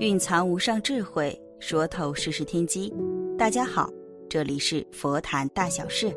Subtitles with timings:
[0.00, 2.90] 蕴藏无上智慧，说透世事天机。
[3.36, 3.90] 大家好，
[4.30, 6.10] 这里是佛谈大小事。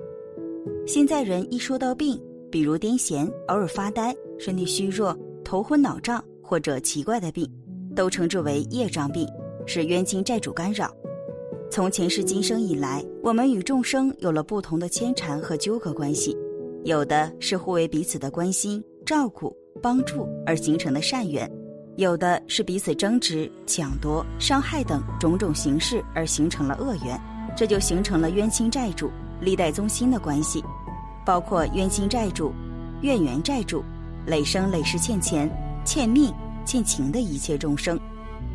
[0.88, 2.18] 现在人一说到病，
[2.50, 7.46] 比如癫痫、偶尔发呆、身体虚弱、头昏脑胀或者奇怪的病，
[7.93, 9.27] 都称之为业障病，
[9.66, 10.89] 是冤亲债主干扰。
[11.70, 16.34] 从前世今生以来，我们与众生有了不同的牵缠和纠葛关系，
[16.86, 21.52] 有的是互为彼此的关心、照顾、帮助而形成的善缘。
[21.95, 27.19] 有的是彼此争执、抢夺、伤害等种种形式而形成了恶缘，
[27.55, 30.63] 这就形成了冤亲债主、历代宗亲的关系，
[31.23, 32.52] 包括冤亲债主、
[33.02, 33.83] 怨缘债主、
[34.25, 35.47] 累生累世欠钱、
[35.85, 36.33] 欠命、
[36.66, 37.99] 欠情的一切众生，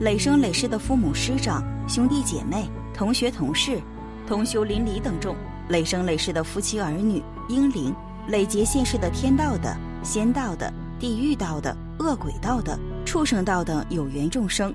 [0.00, 3.80] 累生累世的父母师长、兄弟姐妹、同学同事、
[4.26, 5.36] 同修邻里等众，
[5.68, 7.94] 累生累世的夫妻儿女、婴灵，
[8.26, 12.76] 累劫现世的天道的、仙道的、地狱道的、恶鬼道的。
[13.08, 14.70] 畜生道等有缘众生，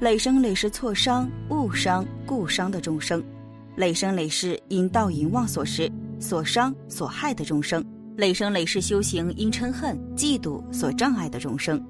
[0.00, 3.22] 累生累世错伤、误伤、故伤的众生，
[3.76, 7.80] 累生累世因道淫妄所食所伤所害的众生，
[8.16, 11.80] 累生累世修行因嗔恨、嫉妒所障碍的众生。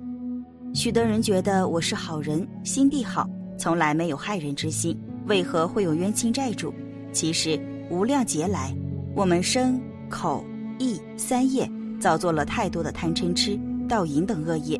[0.75, 4.95] 许多人觉得我是好人，心地好，从来没有害人之心，
[5.27, 6.71] 为何会有冤亲债主？
[7.15, 8.77] 其实无量劫来，
[9.17, 10.45] 我们身、口、
[10.79, 11.67] 意三业
[11.99, 14.79] 造作了太多的贪嗔痴、盗淫等恶业。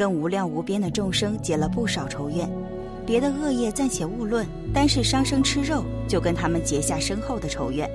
[0.00, 2.50] 跟无量无边的众生结了不少仇怨，
[3.04, 7.86] 别的恶业暂且勿论，单是伤生吃肉就跟他们结下深厚的仇怨。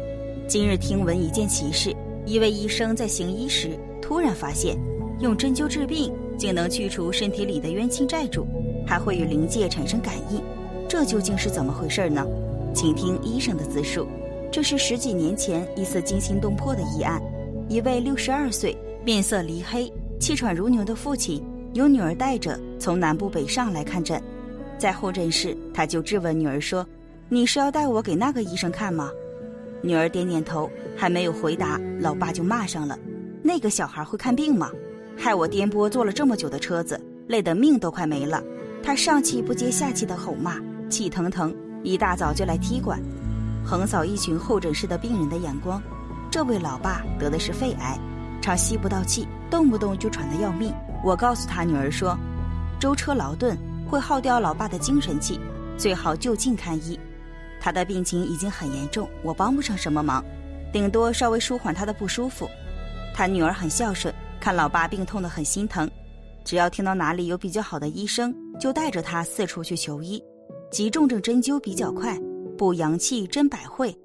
[0.48, 1.92] 今日听闻一件奇事：
[2.24, 3.70] 一位医生在行医时，
[4.04, 4.78] 突然发现
[5.20, 8.46] 用针灸治病竟能去除身体里的冤亲债主，
[8.86, 10.40] 还会与灵界产生感应。
[10.88, 12.24] 这究竟是怎么回事呢？
[12.72, 14.08] 请听医生的自述。
[14.52, 17.20] 这是十几年前一次惊心动魄的医案：
[17.68, 21.44] 一位六十二岁、面色黧黑、气喘如牛的父亲。
[21.76, 24.24] 由女儿带着从南部北上来看诊，
[24.78, 26.88] 在候诊室，他就质问女儿说
[27.28, 29.12] ：“你是要带我给那个医生看吗？”
[29.84, 32.98] 女儿点点头，还没有回答，老爸就骂上了
[33.44, 34.72] ：“那个小孩会看病吗？
[35.18, 38.42] 害我颠簸坐了这么久的车子，累得命都快没了。”
[38.82, 43.02] 他上气不接下气的吼骂，气腾腾，一大早就来踢馆，
[43.66, 45.82] 横扫一群候诊室的病人的眼光。
[46.32, 48.00] 这位老爸得的是肺癌，
[48.42, 50.74] 常吸不到气，动不动就喘得要命。
[51.06, 52.18] 我告诉他女儿说
[52.82, 53.56] ：“舟车劳顿
[53.88, 55.40] 会耗掉老爸的精神气，
[55.78, 57.00] 最好就近看医。
[57.62, 60.26] 他的病情已经很严重，我帮不上什么忙，
[60.74, 62.50] 顶多稍微舒缓他的不舒服。”
[63.14, 65.88] 他女儿很孝顺，看老爸病痛的很心疼，
[66.44, 70.20] 只要听到哪里有比较好的医生，就带着他四处去求医。
[70.72, 72.20] 急重症针灸比较快，
[72.58, 73.96] 补阳气针百会，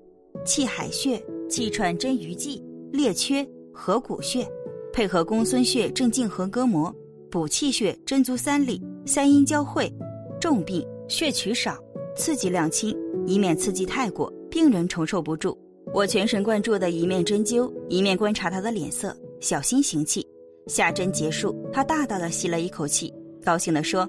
[0.45, 1.19] 气海穴、
[1.49, 2.63] 气喘针鱼际、
[2.93, 4.47] 列缺、合谷穴。
[4.93, 6.95] 配合公孙穴镇静和割膜，
[7.31, 9.93] 补气血针足三里，三阴交汇，
[10.41, 11.79] 重病血取少，
[12.17, 12.97] 刺激量轻，
[13.27, 15.57] 以免刺激太过，病人承受不住。
[15.95, 20.27] 我全神贯注的一面针灸，一面观察他的脸色，小心行气。
[20.67, 23.13] 下针结束，他大大的吸了一口气，
[23.45, 24.09] 高兴地说：“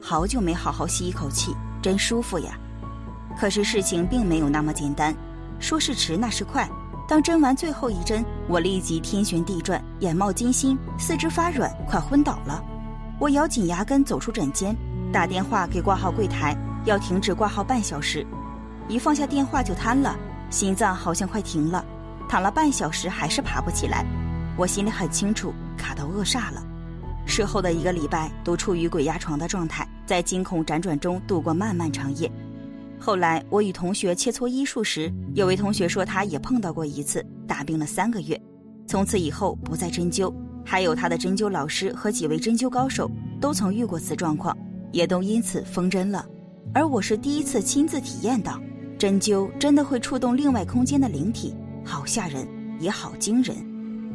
[0.00, 1.52] 好久没好好吸一口气，
[1.82, 2.58] 真舒服呀。”
[3.38, 5.14] 可是事情并没有那么简单，
[5.58, 6.68] 说是迟那是快。
[7.08, 12.62] 当针完最后一针，我立即天旋地转，眼冒金星，四肢发软，快昏倒了。
[13.18, 14.76] 我咬紧牙根走出诊间，
[15.10, 16.54] 打电话给挂号柜台，
[16.84, 18.26] 要停止挂号半小时。
[18.88, 20.14] 一放下电话就瘫了，
[20.50, 21.82] 心脏好像快停了，
[22.28, 24.04] 躺了半小时还是爬不起来。
[24.58, 26.62] 我心里很清楚，卡到扼煞了。
[27.24, 32.30] 事后的一个礼拜都处于鬼压床的状态，在惊恐辗转中度过漫漫长夜。
[32.98, 38.40] 后来我与同学切磋医术时，有位同学说他也碰到过一次，大病了三个月，
[38.86, 40.32] 从此以后不再针灸。
[40.64, 43.10] 还有他的针灸老师和几位针灸高手
[43.40, 44.54] 都曾遇过此状况，
[44.92, 46.26] 也都因此封针了。
[46.74, 48.60] 而我是第一次亲自体验到，
[48.98, 52.46] 针灸真的会触动另外空间的灵体，好吓人，
[52.78, 53.56] 也好惊人。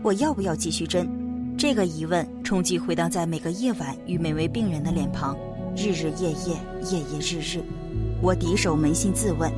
[0.03, 1.09] 我要不要继续针？
[1.57, 5.35] 这个疑问冲击回荡在每个夜晚与每位病人的脸庞，
[5.75, 6.57] 日日夜夜，
[6.91, 7.63] 夜夜日日。
[8.23, 9.51] 我敌手扪心自问，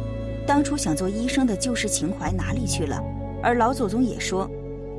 [0.47, 3.00] 当初想做医生的旧时情怀哪里去了？
[3.44, 4.50] 而老祖宗也说，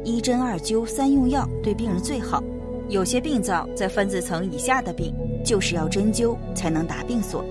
[0.04, 2.40] 一针二灸三用药对病人最好。
[2.88, 5.12] 有些病灶在分子层以下的病，
[5.44, 7.44] 就是要针灸才能达病所。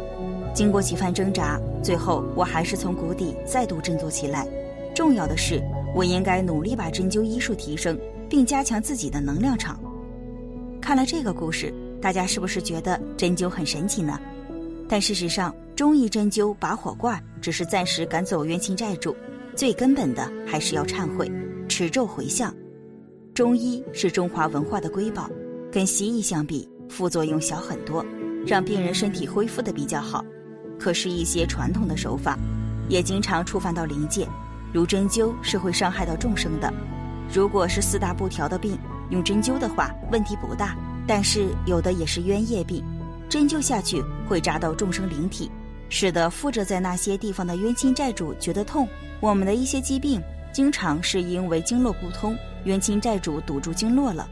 [0.53, 4.47] 经过几番挣扎，最后我还是从谷底再度振作起来。
[4.95, 5.62] 重要的是，
[5.94, 9.77] 我应该努力把针灸医术提升，并加强自己的能量场。
[10.79, 14.17] 看了这个故事，大家是不是觉得针灸很神奇呢？
[14.88, 19.13] 但事实上，中医针灸拔火罐只是暂时赶走冤亲债主，
[19.57, 21.30] 最根本的还是要忏悔、
[21.68, 22.56] 持咒回向。
[23.33, 25.30] 中医是中华文化的瑰宝，
[25.69, 28.06] 跟西医相比，副作用小很多。
[28.48, 30.24] 让病人身体恢复的比较好。
[30.80, 32.38] 可是，一些传统的手法
[32.88, 34.25] 也经常触犯到灵界，
[34.72, 36.72] 如针灸是会伤害到众生的。
[37.33, 38.77] 如果是四大不调的病，
[39.10, 40.74] 用针灸的话问题不大。
[41.07, 42.81] 但是有的也是冤业病，
[43.27, 45.51] 针灸下去会扎到众生灵体，
[45.89, 48.87] 使得附着在那些地方的冤亲债主觉得痛。
[49.21, 50.21] 我们的一些疾病，
[50.53, 52.35] 经常是因为经络不通，
[52.65, 54.27] 冤亲债主堵住经络了。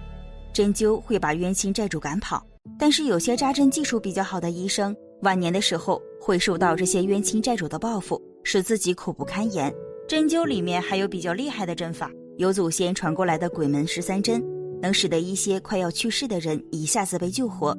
[0.52, 2.46] 针灸会把冤亲债主赶跑，
[2.78, 9.74] 但是有些扎针技术比较好的医生，晚年的时候会受到这些冤亲债主的报复，使自己苦不堪言。
[10.08, 12.12] 针灸里面还有比较厉害的针法。
[12.38, 14.44] 有祖先传过来的鬼门十三针，
[14.82, 17.74] 能使得一些快要去世的人一下子被救活；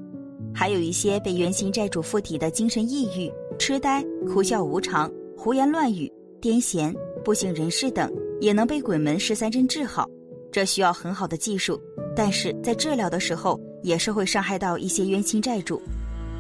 [0.55, 6.11] 还有一些被冤亲债主附体的精神抑郁、痴呆、哭笑无常、胡言乱语、
[6.41, 10.09] 癫痫、不省人事等，也能被鬼门十三针治好。
[10.53, 11.81] 这需要很好的技术，
[12.15, 15.81] 但是在治疗的时候也是会伤害到一些冤亲债主。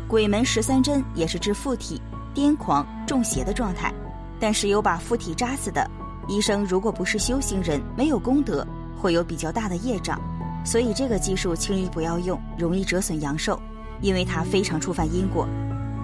[0.08, 2.00] 鬼门十三针也是治附体、
[2.34, 3.92] 癫狂、中邪的状态，
[4.38, 5.88] 但是有把附体扎死的。
[6.28, 8.66] 医生如果不是修行人，没有功德，
[8.96, 10.20] 会有比较大的业障，
[10.64, 13.58] 所以这个技术轻易不要用，容易折损阳寿，
[14.00, 15.48] 因为它非常触犯因果。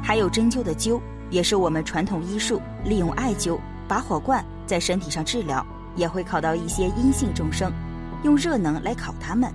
[0.02, 1.00] 还有针灸的灸，
[1.30, 5.64] 也是我们传统医术利用艾灸、拔火罐在身体上治疗，
[5.96, 7.72] 也会考到一些阴性众生，
[8.24, 9.52] 用热能来烤他们。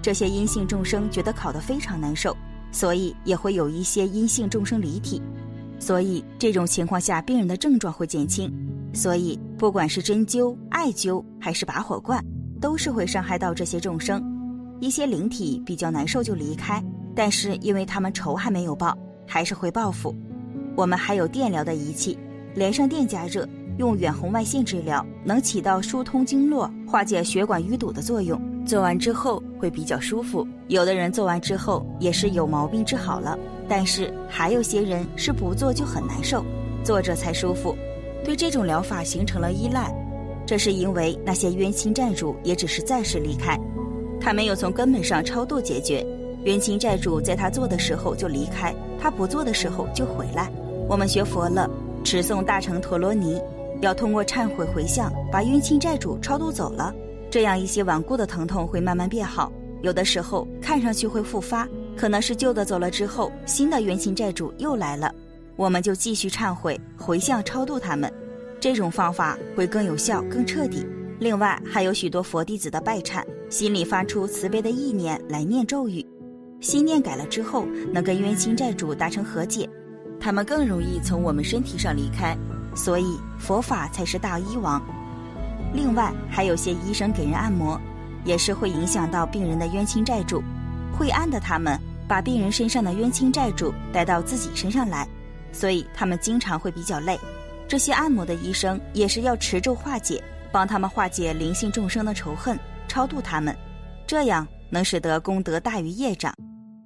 [0.00, 2.36] 这些阴性众生觉得烤得非常难受，
[2.72, 5.22] 所以也会有一些阴性众生离体，
[5.78, 8.52] 所以这种情况下病人的症状会减轻。
[8.94, 12.22] 所以，不管是针灸、艾灸还是拔火罐，
[12.60, 14.22] 都是会伤害到这些众生。
[14.80, 16.82] 一些灵体比较难受就离开，
[17.14, 18.94] 但是因为他们仇还没有报，
[19.32, 20.14] 还是会报复。
[20.76, 22.18] 我们还有电疗的仪器，
[22.54, 23.48] 连上电加热，
[23.78, 28.38] 用远红外线治疗，能起到疏通经络、化解血管淤堵的作用。
[28.66, 30.46] 做完之后会比较舒服。
[30.68, 36.44] 有的人做完之后也是有毛病治好了，但是还有些人是不做就很难受，
[36.84, 37.74] 做着才舒服。
[38.22, 39.90] 对这种疗法形成了依赖，
[40.44, 43.58] 这是因为那些冤亲债主也只是暂时离开，
[44.20, 46.06] 他没有从根本上超度解决。
[46.44, 50.48] 冤亲债主在他做的时候就离开，他不做的时候就回来。
[50.88, 51.68] 我们学佛了，
[52.04, 53.40] 持诵大乘陀罗尼，
[53.80, 56.94] 要通过忏悔回向，把冤亲债主超度走了，
[57.28, 59.50] 这样一些顽固的疼痛会慢慢变好。
[59.82, 65.12] 有的时候看上去会复发，可能是旧的走了之后，新的冤亲债主又来了。
[65.56, 68.12] 我们就继续忏悔、回向、超度他们，
[68.60, 70.86] 这种方法会更有效、更彻底。
[71.18, 76.04] 另外，还有许多佛弟子的拜忏，心里发出慈悲的意念来念咒语，
[76.62, 79.68] 心念改了之后，能跟冤亲债主达成和解，
[80.20, 82.34] 他们更容易从我们身体上离开。
[82.74, 84.80] 所以，佛法才是大医王。
[85.74, 87.78] 另外，还有些医生给人按摩，
[88.24, 90.42] 也是会影响到病人的冤亲债主。
[90.96, 95.06] 会按的他们，把病人身上的冤亲债主带到自己身上来。
[95.50, 97.18] 所以他们经常会比较累，
[97.66, 100.22] 这些按摩的医生也是要持咒化解，
[100.52, 103.54] 帮他们化解灵性众生的仇恨，超度他们，
[104.06, 106.32] 这样能使得功德大于业障。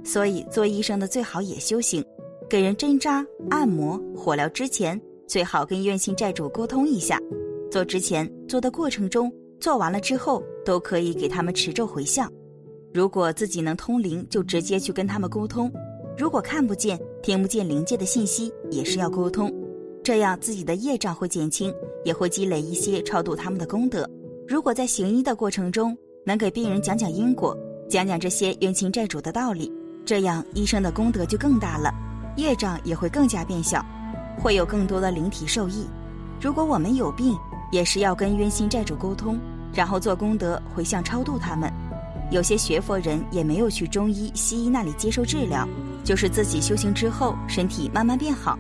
[0.06, 2.02] 所以做医生的最好也修行，
[2.48, 7.20] 给人针扎、按摩、火疗之前，最好跟冤亲债主沟通一下。
[7.72, 12.32] 做之前、做的过程中、做完了之后，都可以给他们持咒回向。
[12.94, 15.70] 如果自己能通灵，就直接去跟他们沟通。
[16.16, 19.52] 如果看不见、听不见灵界的信息，也是要沟通，
[20.04, 24.08] 这样自己的业障会减轻，也会积累一些超度他们的功德。
[24.46, 27.54] 如果在行医的过程中，能给病人讲讲因果，
[27.90, 29.70] 讲讲这些冤亲债主的道理，
[30.06, 31.92] 这样医生的功德就更大了，
[32.36, 33.84] 业障也会更加变小，
[34.38, 35.84] 会有更多的灵体受益。
[36.40, 37.36] 如果我们有病，
[37.72, 39.36] 也是要跟冤亲债主沟通，
[39.74, 41.68] 然后做功德回向超度他们。
[42.30, 45.68] 有些学佛人也没有去中医、西医那里接受治疗，
[46.04, 48.56] 就是自己修行之后身体慢慢变好，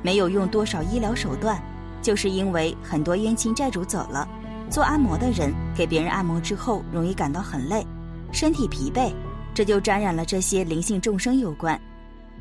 [0.00, 1.62] 没有用多少医疗手段，
[2.00, 4.26] 就是因为很多冤亲债主走了。
[4.70, 7.86] 做按摩的人给别人按摩之后，容易感到很累，
[8.32, 9.12] 身体疲惫，
[9.56, 11.80] 这就沾染了这些灵性众生有关。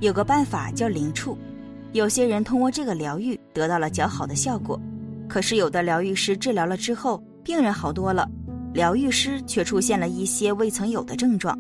[0.02, 1.38] 有个办法叫灵触，
[1.94, 4.78] 有些人通过这个疗愈得到了较好的效果，
[5.26, 8.30] 可是有的疗愈师治疗了之后，病人好多了。
[8.74, 11.58] 疗愈师却出现了一些未曾有的症状，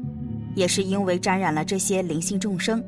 [0.55, 2.83] 也是因为沾染了这些灵性众生，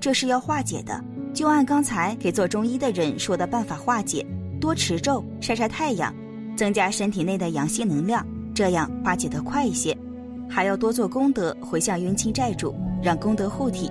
[0.00, 1.00] 这是要化解的。
[1.32, 4.26] 就按刚才给做中医的人说的办法化解，
[4.60, 6.12] 多持咒、晒晒太阳，
[6.56, 9.96] 增加身体内的阳性能量，这样化解得快一些。
[10.50, 13.90] 还要多做功德，回向冤亲债主，让功德护体。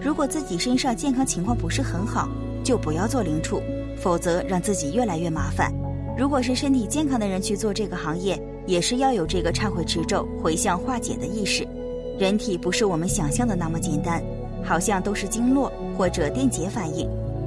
[0.00, 2.28] 如果自己身上健康情况不是很好，
[2.64, 3.60] 就不要做灵处，
[3.94, 5.70] 否则让自己越来越麻烦。
[6.16, 11.66] 如果是身体健康的人去做这个行业，也是要有这个忏悔持咒、回向化解的意识。
[12.18, 14.22] 人体不是我们想象的那么简单，
[14.64, 17.06] 好像都是经络或者电解反应；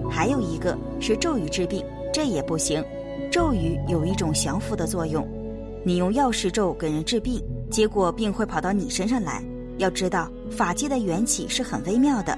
[0.10, 2.84] 还有一个是咒语治病，这也不行。
[3.30, 5.28] 咒语有一种降服的作用，
[5.84, 7.42] 你用药师咒给人治病，
[7.72, 9.42] 结果病会跑到你身上来。
[9.78, 12.38] 要知道，法界的缘起是很微妙的，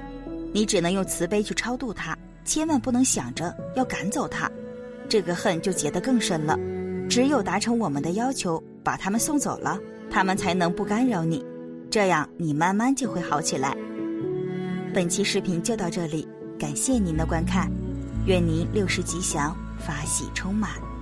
[0.52, 4.50] 你只能用慈悲去超度他，千万不能想着要赶走他，
[5.08, 6.58] 这个恨就结得更深了。
[7.10, 9.78] 只有达成我们的要求，把他们送走了，
[10.10, 11.44] 他们才能不干扰你，
[11.90, 13.76] 这样你慢慢就会好起来。
[14.94, 16.26] 本期视频就到这里，
[16.58, 17.70] 感谢您的观看，
[18.24, 19.54] 愿您六时吉祥。
[19.76, 20.93] 法喜充满。